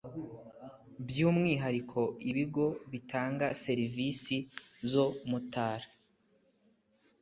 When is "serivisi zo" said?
3.63-5.05